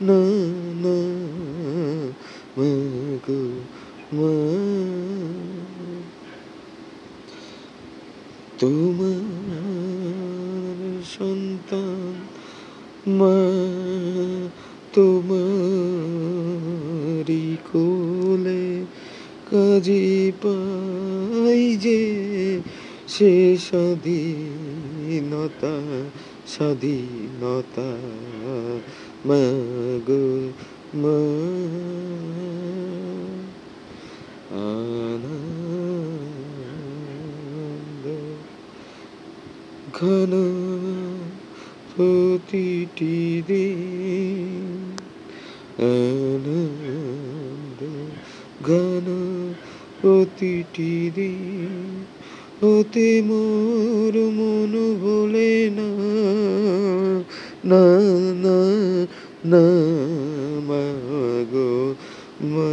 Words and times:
না 0.00 0.20
না 0.82 0.96
মা 4.14 4.32
তোমার 8.58 9.24
সন্তান 11.08 12.12
মা 13.08 13.38
তোমারি 14.92 16.24
কোলে 17.72 18.66
কাজে 19.50 20.04
পাই 20.42 21.62
যে 21.76 22.02
সে 23.08 23.32
স্বাধীনতা 25.14 25.72
স্বাধীনতা 26.46 27.88
মাগো 29.26 30.52
মা। 30.94 31.18
ঘন 39.92 40.32
প্রতিটি 41.96 43.42
দিন। 43.46 44.96
ঘন 48.64 49.06
প্রতিটি 50.00 51.10
দিন। 51.14 52.04
হতে 52.60 53.08
মোর 53.22 54.14
মন 54.38 54.72
বলে 55.02 55.52
না 55.70 55.90
না 57.64 57.84
না 58.44 58.58
না 59.44 59.64
মাগো 60.68 61.74
মা। 62.42 62.72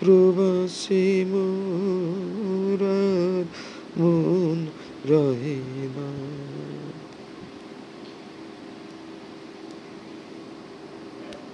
প্রবাসী 0.00 1.06
মোর 1.24 2.80
মন 3.98 4.58
রহে 5.10 5.58